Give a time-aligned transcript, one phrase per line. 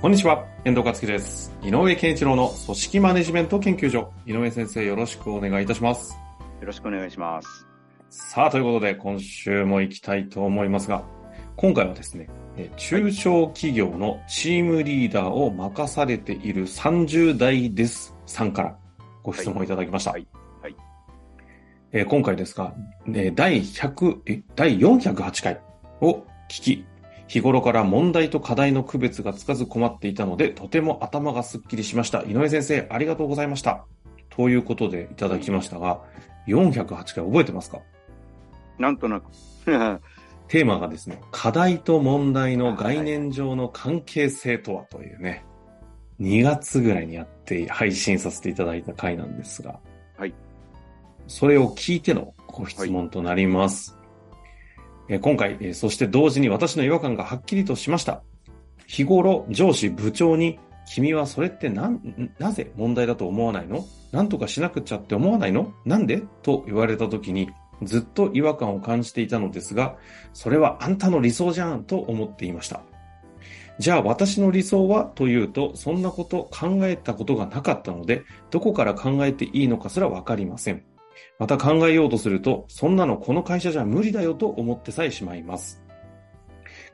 [0.00, 1.52] こんにちは、遠藤克樹です。
[1.60, 4.12] 井上健一郎の組織マネジメント研究所。
[4.26, 6.16] 井上先生、よろしくお願いいたします。
[6.60, 7.66] よろしくお願いします。
[8.08, 11.02] さあ、ということで、今週も行きたいと思いますが、
[11.56, 18.76] 今回はですね、え中小企業のチームリーダーを任されている30代ですさんから
[19.24, 20.12] ご質問いただきました。
[20.12, 20.28] はい
[20.62, 20.76] はい
[21.90, 22.72] えー今回ですが、
[23.08, 25.60] えー第100、え、第408回
[26.00, 26.84] を聞き、
[27.28, 32.22] 日頃から問題と課題の区別がつかず困っていたので、とても頭がすっきりしました。
[32.22, 33.84] 井上先生、ありがとうございました。
[34.30, 36.00] ということでいただきましたが、
[36.48, 37.78] 408回覚えてますか？
[38.78, 39.26] なんとなく。
[40.48, 45.44] テーマがですね、課題と問題の概念上の関係性とはというね、
[46.20, 49.78] 2月ぐらいにやって配信させていただいた回なんですが、
[50.16, 50.32] はい。
[51.26, 53.97] それを聞いてのご質問となります。
[55.08, 58.22] え今回、えそして同時に私の違和感がはっきりとしました。
[58.86, 61.90] 日頃、上司、部長に、君はそれってな、
[62.38, 63.84] なぜ問題だと思わないの？
[64.12, 65.72] なんとかしなくちゃって思わないの？
[65.84, 66.22] なんで？
[66.42, 67.50] と言われた時に、
[67.82, 69.96] ずっと違和感を感じていたのですが、
[70.32, 72.80] それはあんたの理想じゃんと思っていました。
[73.78, 80.82] じゃあ私の理想はというと、そんなこと考えたことがなかったので、どこから考えていいのかすらわかりません。
[81.38, 85.82] また考えようとすると、そんなのこの会社じゃ無理だよと思ってさえしまいます。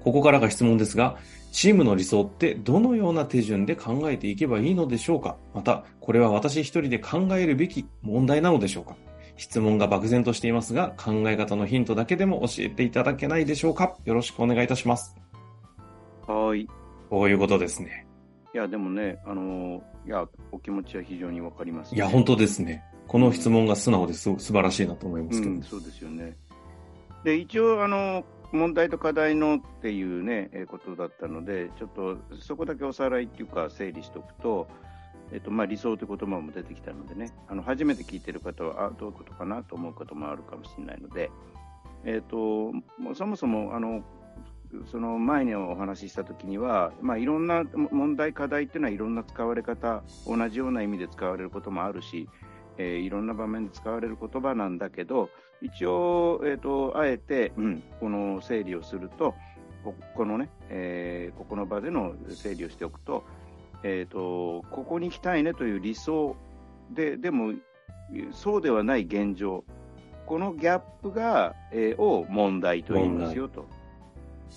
[0.03, 1.17] ここからが質問ですが、
[1.51, 5.37] チームの理想ってどのような手順で考えていけばいいのでしょうか？
[5.55, 8.97] また、これは私一人で考えるべき問題なのでしょうか？
[9.37, 13.97] 質問が漠然としていますが、考え方のヒントだけでも教えていただけないでしょうか？
[14.05, 15.17] よろしくお願いいたします。
[16.27, 16.61] はい。
[16.61, 16.69] い
[17.09, 18.07] こういうことですね。
[18.55, 22.85] や、でもね、あのーいや、お気持ちは非常にわかります、いや、本当ですね。
[23.07, 25.53] この質問が素直です素晴らしいなと思いますけど。
[25.53, 26.37] うん、そうですよね。
[27.25, 34.69] で、一応、あの問題と課題のっていうね、えことだったので、ちょっとそこだけおさらいっていうか、整理しておくと、
[35.33, 41.31] えっとまあ、理想という言葉も出てきたのでね、あの初めて聞いてる方は、あどういうことかなと思うこともあるかもしれないので、
[42.05, 42.73] えっと
[43.15, 44.05] そもそもあの
[44.91, 52.29] その前にお話ししたときには、まあ、いろんな問題、課題っていうのはいろんな使われ方、同じような意味で使われることもあるし、
[52.79, 55.31] えーいろんな場面で使われる言葉なんだけど、
[55.63, 59.35] 一応、えー、とあえて、うん、この整理をすると、
[59.85, 63.25] ここのね、えーここの場での整理をしておくと、
[63.83, 66.37] えー、とここに行きたいねという理想
[66.91, 67.53] で、でも、
[68.33, 69.65] そうではない現状、
[70.27, 73.67] このギャップが、えーを問題と言いますよと。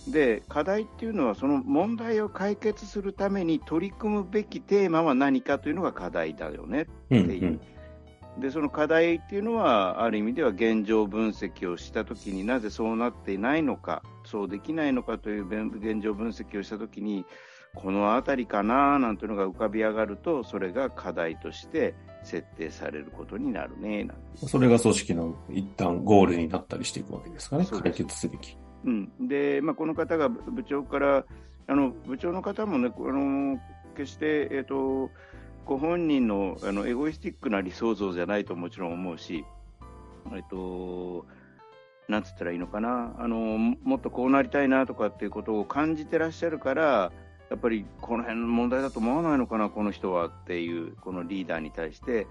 [0.07, 7.59] で課題っていうのはその問題を解決するために取り組むべきテーマは何かというのが課題だよねうんっていう、
[8.39, 17.25] でその課題っていうのはある意味では現状分析をしたときになぜそうなっていないのかそうできないのかという現現状分析をしたときに
[17.75, 27.65] この辺りかななんていうのが浮かび上がるとそれが課題として設定されることになるねそれが組織の一旦ゴールになったりしていくわけですかね。
[27.65, 28.57] 解決すべき。
[28.85, 31.25] うん、で、まあ、この方が部部長から、
[31.67, 33.59] あの部長の方もね、あの
[33.95, 35.09] 決して、えっと
[35.67, 39.43] ご本人のあのエゴイスティックな理想像じゃないともちろん思うし、
[40.33, 41.25] えっと、
[42.07, 43.13] なんつったらいいのかな？
[43.19, 47.11] あの、もっとこうなりたいなとかっていうことを感じてらっしゃるから、
[47.49, 52.27] やっぱりこの辺の問題だと思わないのかな、この人はっていう、このリーダーに対して、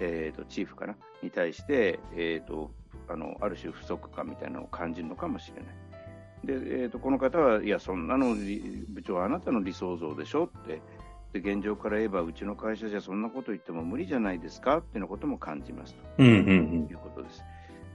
[0.00, 2.70] えっとチーフかな、に対して、えっと
[3.06, 5.74] あのある種不足感みたいなのを感じるのかもしれない。
[6.44, 6.52] で、
[6.82, 8.34] えー、とこの方は、いや、そんなの
[8.88, 10.80] 部長はあなたの理想像でしょって
[11.32, 14.78] で、現状から言えば、うちの会社じゃそんなこと言っても無理じゃないですか？
[14.78, 17.44] っていうことも感じますうんうんということです。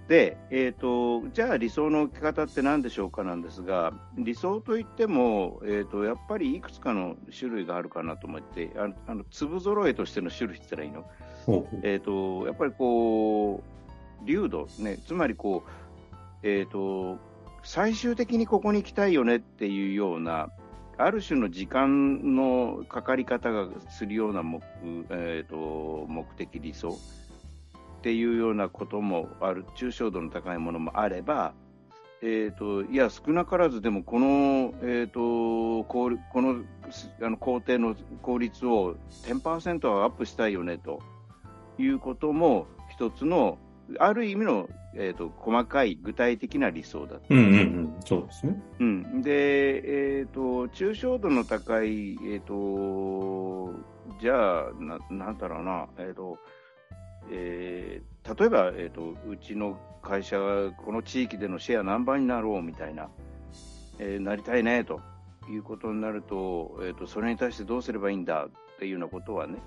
[0.08, 11.06] で、えー、とじゃあ理想の置き方って何でしょうかなんですが、理想といっても、えー、とやっぱりいくつかの種類があるかなと思って、あのあの粒揃えとしての種類って言ったらいいの？
[11.84, 13.64] えー、とやっぱりこ
[14.22, 15.70] う、流度、ね、つまりこう、
[16.44, 17.18] えー、と
[17.64, 20.50] 最終的にここに行きたいよねっていうような、
[20.98, 24.62] ある種の時間のかかり方がするような目,、
[25.10, 26.90] えー、と目的、理想
[27.98, 31.54] っていうようなこともある、抽象度の高いものもあれば、
[32.22, 36.64] えーと、いや少なからずでもこの,、えーと、ここの
[37.22, 38.96] あの工程の効率を
[39.26, 41.02] 10%はアップしたいよねと
[41.78, 43.58] いうことも一つの
[44.00, 48.62] ある意味の、えーと、細かい具体的な理想だうんうんうん、そうですね。
[48.80, 53.74] うん、で、えーと、抽象度の高い、えーと、
[54.22, 56.38] じゃあな、なんだろうな、えーと
[57.32, 63.10] えー、例えば、えーと、うちの会社がこの地域でのシェア何倍になろうみたいな、
[64.00, 65.02] えー、なりたいねと
[65.50, 69.60] いうことになると,、えーと、それに対してどうすればいいんだっていうようなことはね、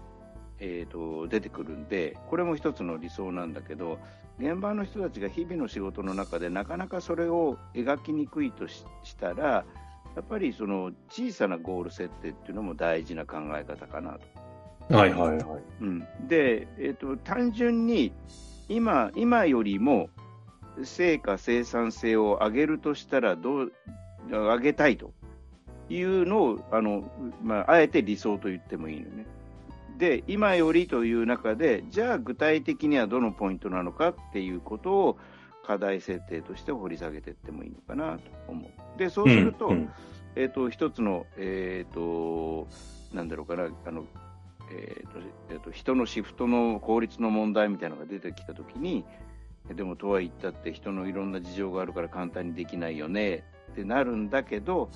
[0.59, 3.99] えーと、出てくるんで、これも一つの理想なんだけど、
[4.39, 8.85] 現場の人たちが日々の仕事の中でなかなかそれを描きにくいとし
[9.19, 9.65] たら、
[10.15, 14.19] やっぱりその小さなゴール設定っていうのも大事な考え方かな
[14.89, 14.97] と。
[14.97, 15.63] はいはいはい。
[15.81, 18.13] うん、で、えーと、単純に
[18.69, 20.09] 今今よりも
[20.85, 23.73] 成果、生産性を上げるとしたらどう、
[24.29, 25.13] 上げたいと
[25.89, 27.11] いうのをあの、
[27.43, 29.27] まあ、あえて理想と言ってもいいのね。
[29.97, 35.19] で、今よりという中で、じゃあ具体的にはどのポイントなのかっていうことを
[35.67, 38.99] 課題設定として掘り下げていってもいいのかなと思う。
[38.99, 39.91] で、そうすると、うんうん、
[40.37, 42.69] えっ、ー、と、一つの、えっ、ー、と、
[43.13, 44.05] なんだろうかな、あの、
[44.71, 45.19] えーと
[45.51, 49.05] えーと、人のシフトの効率の問題みたいなのが出てきたときに、
[49.75, 54.91] でもとは言ったって人のいろんな事情があるから簡単にできないよねってなるんだけど、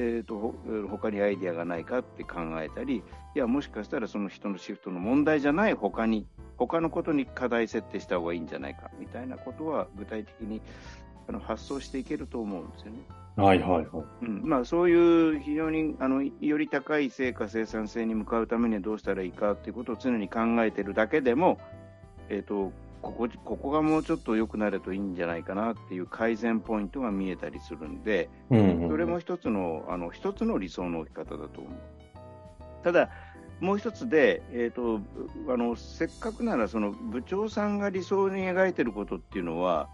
[0.00, 0.54] えーと、
[0.88, 3.02] 他にアイディアがないかって考えたり、
[3.34, 6.24] いや、もしかしたらその人のシフトの問題じゃない他に、
[6.56, 10.60] 他のことに課題設定した方がいいんじゃないかみたいなことは具体的に
[11.28, 12.98] あの発想していけると思うんですよね。
[13.36, 13.86] はいはいはい。
[14.22, 21.58] うんまあ、そういう非常にあのより高い成果生産性に向かうためにはどうしたらいいかということを常に考えているだけでも、
[22.28, 22.72] えーと
[23.02, 31.72] ここここがもうちょっと良くなるといいんじゃないかなっていう改善ポイントが見えたりするんで、うんうん、それも一つのあの一つの理想の置き方だと思う。
[32.82, 33.10] ただ、
[33.60, 35.00] もう一つで、えーと、
[35.52, 39.88] あのせっかくならその部長さんが理想に描いていることっていうのは、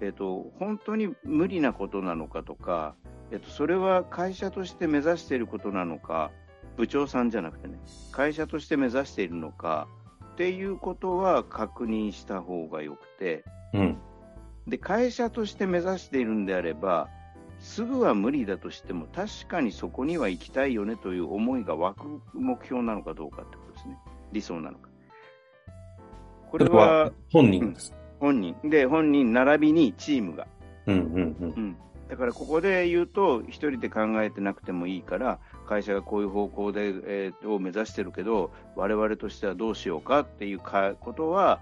[0.00, 2.94] えーと、本当に無理なことなのかとか、
[3.30, 6.30] えーとそれは会社として目指していることなのか、
[6.76, 7.78] 部長さんじゃなくてね、
[8.12, 9.88] 会社として目指しているのか、
[10.36, 13.42] っていうことは確認した方がよくて、
[13.72, 13.98] うん、
[14.68, 17.08] で会社として目指しているんであれば、
[17.58, 23.96] すぐは無理だとしても、確かにそこには行きたいよねという思いが湧く目標なのかどうかってことですね、
[24.32, 24.90] 理想なのか。
[26.50, 28.56] これは本人です、うん、本人。
[28.62, 30.46] で、本人並びにチームが。
[30.84, 31.54] うんうんうん。
[31.56, 31.76] うん
[32.08, 41.60] だからここで言うと、1人で考えてなくてもいいから、会社がこういう方向で、えー、を目指してるけど、我々としてはどうしようかっていうかことは、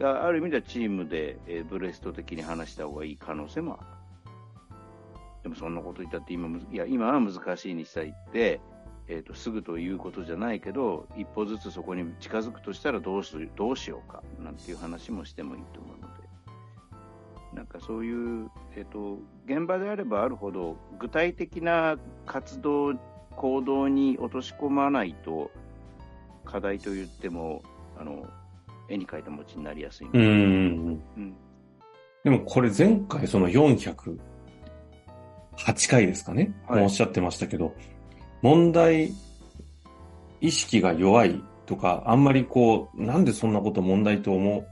[0.00, 3.90] ある意味ではチームで、えー、ブレスト的に話した方がいい可能性もある。
[5.44, 8.60] でもそんなこと言ったって今、いや今は難しいにしたいって、
[9.08, 16.22] えーと、すぐということじゃないけど、一歩ずつそこに近づくとしたらどうすどうしようかなんていう話もしてもいいと思うので。
[17.52, 22.94] なんかそういう、えーと、現場であればあるほど具体的な活動、
[23.36, 25.50] 行動に落とし込まないと
[26.44, 27.62] 課題と言っても
[27.98, 28.26] あの
[28.88, 31.34] 絵に描いた餅になりやすいうん、うん、
[32.24, 34.18] でもこれ前回その408
[35.88, 37.74] 回ですかね、はい、おっしゃってましたけど
[38.42, 39.12] 問題
[40.40, 44.64] 意識が弱いとかあんまりこうなんでそんなこと問題と思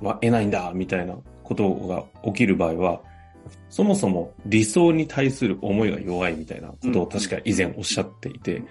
[0.00, 3.00] わえないんだみたいなことが起きる場合は、
[3.70, 8.62] そもそも理想に対する思いが弱いみたいなことを確か以前おっしゃっていて、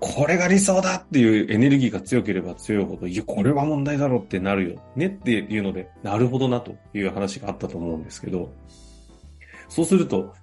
[0.00, 8.52] これが理想だっていうエネルギーが強ければ強いほど、いや、これは問題だろうってなるよねっていうので、なるほどなという話があったと思うんですけど、
[9.68, 10.34] そうすると、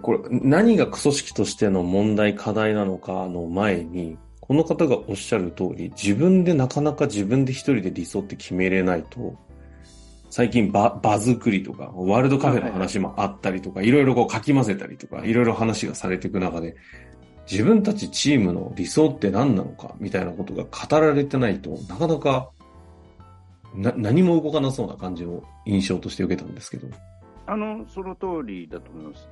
[0.00, 9.38] これ何が組織としての問題、課題なのかの前に、この方がおっしゃる通り、自分でなかなか自分で一人で理想って決めれないと、
[10.32, 16.74] 最近場、場作りとか、ワールドカフェの話もあったりとか、いろいろこう書き混ぜたりとか、いろいろ話がされていく中で、
[17.50, 22.48] 自分たちチームの理想って何なのか、みたいなことが語られてないとなかなか、
[23.74, 26.88] な、何も動かなそうな感じの印象として受けたんですけど。
[27.46, 29.28] あの、その通りだと思います。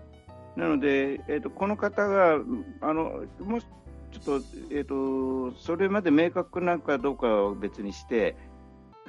[0.54, 2.34] なので、えっ、ー、と、この方が、
[2.82, 3.66] あの、もし、
[4.12, 8.36] ちょっと、えっ、ー、と、それまで明確なのかどうかは別にして、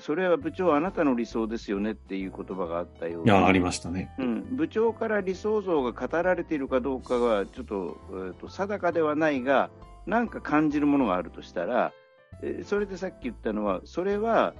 [0.02, 9.70] それは部長、あなたの理想ですよねっていう言葉があったように、ありましたね、うん、部長から理想像が語られているかどうかはちょっと,、えーと、定かではないが、
[10.06, 11.94] なんか感じるものがあるとしたら、
[12.42, 14.54] えー、それでさっき言ったのは、それは、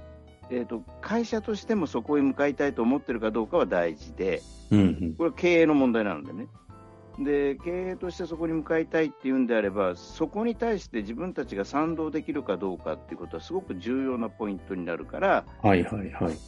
[0.50, 6.46] えーと、会社としてもそこへ向かいたいと思ってるかどうかは大事で、うんうん、これは経営の問題なのでね。
[7.18, 16.38] で経営としてそこに向かいたいっていうんであれば、そこに対して自分たちが賛同できるかどうかっていうことはすごく重要なポイントになるから、はいはいはい、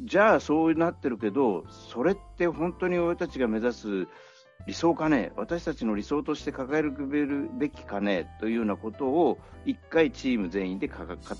[0.00, 4.08] じゃあそうなってるけど、それって本当に俺たちが目指す
[4.66, 10.94] 理想かね、私たちの理想として掲げるべきかねというようなことを、一回チーム全員で語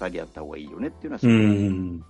[0.08, 2.04] り合った方がいいよねっていうのはうん。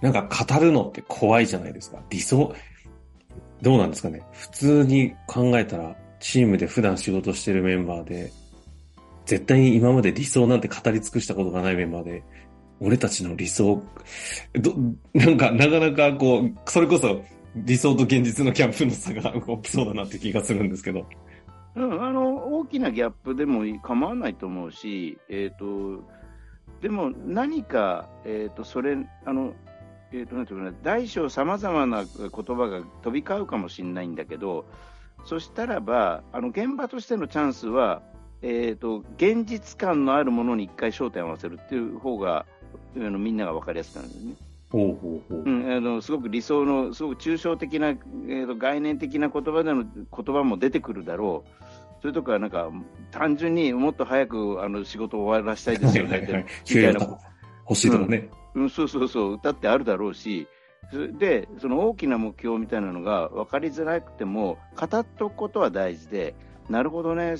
[0.00, 2.02] なんか語るのって怖いじゃないですか。
[2.10, 2.52] 理想、
[3.62, 4.22] どうなんですかね。
[4.32, 8.32] 普通に考えたら、チームで普段仕事してるメンバーで、
[9.24, 12.22] 絶対に今まで理想なんて語り尽くしたことがないメンバーで、
[12.80, 13.80] 俺たちの理想、
[14.54, 14.74] ど、
[15.14, 17.22] なんか、なかなかこう、それこそ
[17.54, 21.06] 理想と現実のギャップの差が起きそうだなって気がするんですけど。
[21.74, 26.02] うん、あの、大きなギャップでも構わないと思うし、えっ、ー、と、
[26.80, 29.54] でも何か、えっ、ー、と、それ、あの、
[30.12, 34.64] えーとなんていうか大小さまざまな言葉が飛び交うかもしれないんだけど、
[35.24, 38.02] そしたらば、あの現場としてのチャンスは、
[38.42, 42.44] えーと、現実感のあるものに一回焦点を合わせるっていう方が
[42.96, 44.34] あのみんなが分かりやすくなるんですね。
[44.70, 51.62] ほうほうほううん、あのすごく理想の、すごく抽象的な、えーと、概念的な言葉での言葉も出てくるだろう。
[52.00, 52.70] それとか、なんか、
[53.12, 56.32] 単純にもっと早くあの仕事を終わらせたいですよね、 みた
[56.90, 57.00] いな。
[57.68, 58.28] 欲しいとかね。
[58.54, 60.48] うん、そうそうそう、歌ってあるだろうし、
[61.18, 66.34] で、その大きな目標みたいなのが分かりづらくても、語っておくことは大事で、
[66.68, 67.36] なるほどね、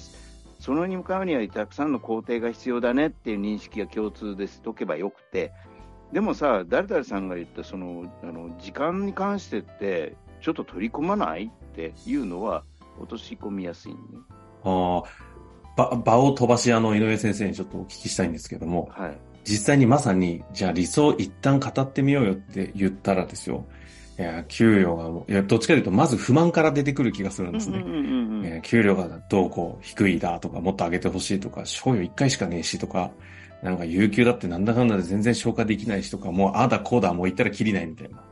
[0.59, 5.53] そのに向かうにはたくさんの工程が必要だねっていう認識が共通でしておけばよくて、
[6.13, 11.47] でもさ、誰々さんが言ったそのあの時間に関してって、ちょっと取り込まない？
[11.47, 12.65] っていうのは、
[12.99, 13.99] 落とし込みやすいね。
[14.65, 15.03] あ
[15.79, 23.65] あ、場を飛ばし、あの、井上先生にちょっとお聞きしたいんですけども、はい、実際にまさに、じゃあ理想一旦語ってみようよって言ったらですよ。
[24.19, 28.61] いや、給与が、いや、どっちかというと、まず不満から出てくる気がするんですね。
[28.63, 33.11] 給料がどうこう、低いだとか、もっと上げてほしいとか、賞与一回しかねえしとか、
[33.63, 38.23] なんか有給だってなんだかんだで全然消化できないしとか、もうああだこうだもう言ったらきりないみたいな。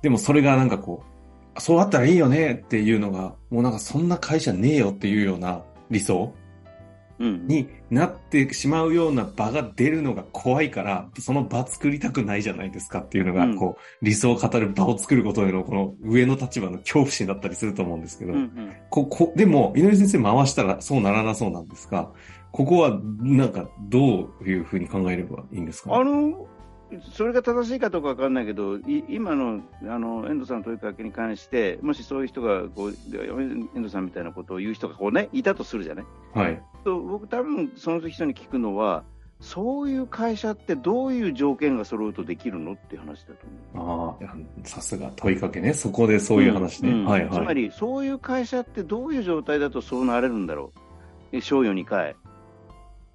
[0.00, 1.02] でもそれがなんかこ
[1.56, 6.32] う、そうあったらいいよねっていうのが、もうなんかそんな会社ねえよっていうような理想
[7.18, 18.34] になってしまうような場が出るのが怖いから、その場作りたくないじゃないですかっていうのが、こう、理想を語る場を作ることへの、この上の立場の恐怖心だったりすると思うんですけど、
[18.90, 22.10] ここ、でも、井上先生回したらそうならなそうなんですが、
[22.52, 25.94] ここは、なんか、どういうふうに考えればいいんですか？
[25.94, 26.46] あの、
[27.12, 36.04] それが正しいかどうかわかんないけど、今のあの遠藤さんの問いかけに関して、もしそういう人がこう、遠藤さんみたいなことを言う人がこう、ね、いたとするじゃない？
[36.32, 39.02] はい、と僕、多分その人に聞くのは、
[39.40, 44.24] そういう会社ってどういう条件が揃うとできるのっていう話だと思う。
[44.24, 46.90] ああ、さすが問いかけね、そこでそういう話ね。
[46.90, 50.72] うんうん、はいはい、つまり、そういう会社ってどういう状態だとそうなれるんだろ
[51.32, 51.40] う。
[51.40, 52.14] 賞与2回。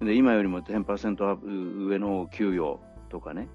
[0.00, 3.48] で今よりも10%アップ上の給与とかね。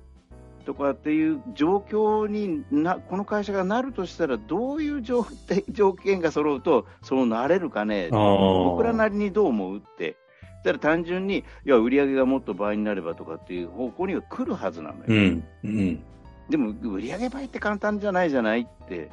[0.67, 5.25] とかっていう状況になこの会社がなるとしたらどういう条
[5.71, 8.09] 条件が揃うとそうなれるかね？
[8.11, 10.17] 僕らなりにどう思うって。
[10.65, 16.03] だから単純にいや売り上げがもっと倍になればとかっていう方向には来るはずなのよ、うんうん、
[16.49, 19.09] でも売り上げ倍って簡単じゃないじゃないって。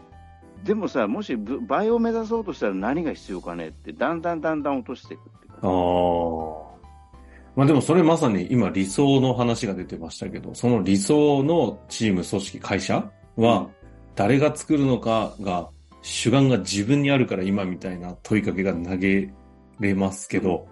[0.64, 5.30] でもさもし倍を目指そうとしたら何が必要かねってだんだんだんだん落としていくって
[5.62, 6.63] ああ
[7.56, 13.68] まあでもそれまさに今理想の話が出てましたけど、その理想のチーム、組織、会社は
[14.16, 15.68] 誰が作るのかが
[16.02, 19.32] 主眼が自分にあるから今みたいな問いかけが投げ
[19.80, 20.66] れますけど、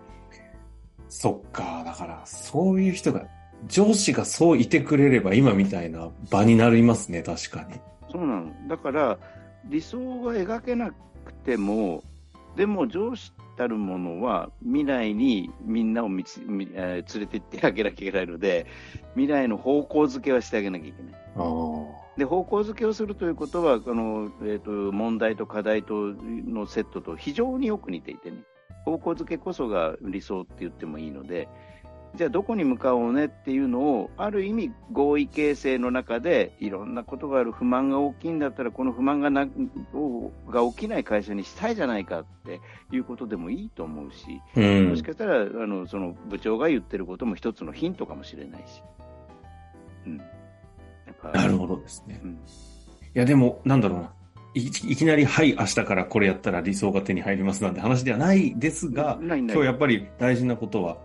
[1.08, 3.24] そっか、だからそういう人が、
[3.68, 7.80] 上司がそういてくれれば今みたいな場になりますね、確かに。
[8.10, 8.46] そうなの。
[8.68, 9.18] だから
[9.66, 12.02] 理想は描けなくても、
[12.56, 18.66] でも上司たるものは未来にみんなをみつ、えー、連れて行ってあげなきゃいけないので、
[19.14, 21.12] 未来の方向づけはしてあげなきゃいけない。
[22.16, 28.38] で方向づけをするということは、このえーと、問題と課題とのセットと非常によく似ていてね、
[28.84, 31.48] 方向づけこそが理想って言ってもいいので、
[32.14, 39.50] じゃあどこに向かおうねっていうのをある意味合意形成の中でいろんなことがある不満が大きいんだったらこの不満がなが
[40.70, 48.82] 起きない会社にしたいじゃないかっていうことでもいいと思うし、うん、もしかしたらあのその部長が言ってることも一つのヒントかもしれないし。
[50.04, 50.20] うん、
[51.32, 52.20] なるほどですね。
[52.22, 52.36] うん、い
[53.14, 54.12] やでもなんだろうな。
[54.54, 60.98] いきなり、はい、明日からこれやったら理想が手に入りますなんて話ではないですが、今日やっぱり大事なことは、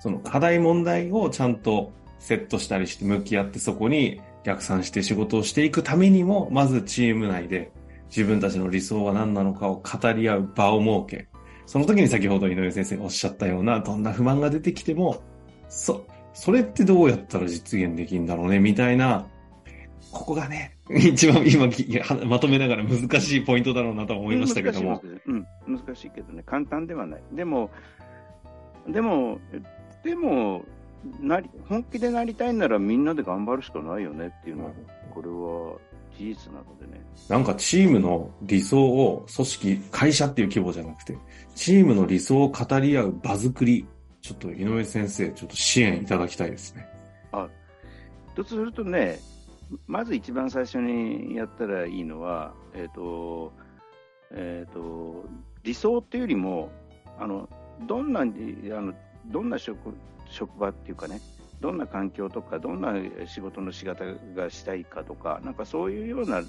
[0.00, 7.70] その課題問題をちゃんとセットしたりして向き合ってそこに逆算して仕事をしていくためにも、まずチーム内で
[8.08, 11.28] 自分たちの理想は何なのかを語り合う場を設け、
[11.66, 15.22] その時に先ほど井上先生がおっしゃったような、どんな不満が出てきても、
[15.68, 19.26] そ、それってどうやったら実現できるんだろうね、みたいな、
[20.10, 21.68] ここがね、 一番今
[22.26, 25.00] まとめながら難しいポイントだろうなと思いましたけども。
[25.26, 27.22] うん、難しいけどね、簡単ではない。
[27.32, 27.70] でも、
[28.88, 29.38] でも、
[30.04, 30.64] でも、
[31.20, 34.72] なり本気でなりたいならみんなで頑張るしかないよねっていうのは、
[35.10, 35.78] これは
[36.16, 37.02] 事実なのでね。
[37.28, 41.16] なんかチームの理想を組織、会社っていう規模じゃなくて、
[41.54, 43.86] チームの理想を語り合う場作り、
[44.20, 46.86] ちょっと井上先生、ちょっと支援いただきたいですね。
[47.32, 47.48] あ、
[48.34, 49.18] とするとね、
[49.86, 53.52] まず一番最初にやったらいいのは、えっ、ー、と、
[54.32, 55.24] えっ、ー、と、
[55.62, 56.70] 理想っていうよりも、
[57.18, 57.48] あの、
[57.86, 58.92] どんな、あの、
[59.26, 59.94] どんな職、
[60.26, 61.20] 職場っていうかね、
[61.60, 62.94] どんな環境とか、どんな
[63.26, 66.42] 仕事の仕方がしたいかとか、なんかそういうような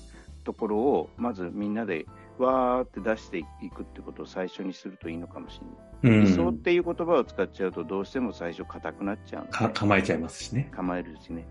[0.43, 2.05] ところを、まずみんなで
[2.37, 5.59] わーって出していくってことを最初にするといいのかもし
[6.03, 6.17] れない。
[6.19, 10.69] うん、理想っていう言葉を使っちゃうと、どうしても最初硬くなっちゃうか構えちゃいますしね。
[10.71, 11.45] 構えるしね。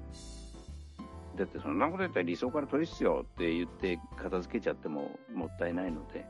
[1.37, 6.27] だってそんなこと言ったら理想から取りっすよって言って片付けちゃってももったいないので。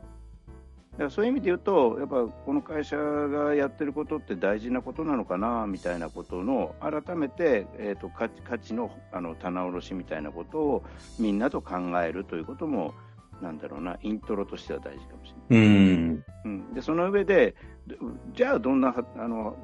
[1.00, 10.84] だからそういう意味で言うと、やっぱこの会社がやってることって大事なことなのかなみたいなことの改めて、えーと、価値価値のあの棚卸しみたいなことを
[11.18, 12.92] みんなと考えるということも
[13.40, 15.66] なんだろうな、イントロとしては大事かもしれない。
[15.66, 17.54] うんうん、でその上で、
[18.34, 19.56] じゃあどんなあの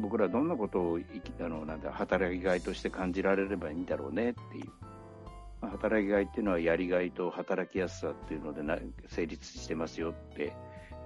[0.00, 0.98] 僕らどんなことを
[1.40, 4.64] あのなんだ働きがいとして感じられればいいんだろうねっていう。
[5.60, 10.52] まあ、働きがいっていうのはやりがいと働きやすさっていうのでな成立してますよって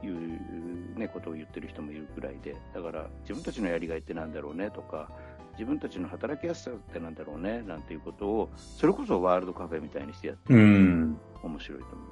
[0.02, 5.10] いう、ね、ことを言ってる人もいるくらいで、だから自分たちのやりがいってなんだろうねとか、
[5.52, 11.16] 自分たちの働きやすさってなんだろうねなんていうことを、それこそワールドカフェみたいにしてやって面
[11.58, 12.08] 白いと思う。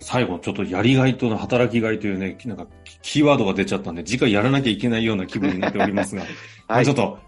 [0.00, 2.66] 最後、ちょっとやりがいと働きがいというね、なんか
[3.02, 6.22] キーワードが出ちゃったんで、次回やらなきゃいけないような気分になっておりますが、
[6.68, 7.18] はい、ちょっと、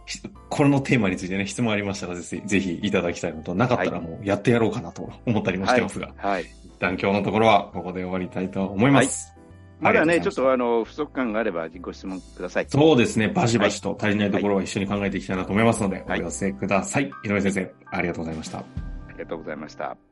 [0.48, 6.32] これのテーマについてね、質問ありましたらぜひ、ぜひいただきたいのと、なかったらもうやってやろうかなと思ったりもしてますが、はい。
[6.32, 9.32] はい、一旦今日のところはここで終わりたいと思います。
[9.80, 12.66] まだね、ちょっとあの、不足感があればご質問ください。
[12.68, 13.28] そうですね。
[13.28, 17.10] バシバシと足りないところは一緒に考えていきたいなと思いますので、はい、お寄せください。
[17.24, 18.58] 井上先生、ありがとうございました。
[18.58, 18.64] あ
[19.12, 20.11] りがとうございました。